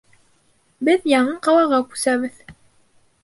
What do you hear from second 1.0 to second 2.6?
яңы ҡалаға күсәбеҙ.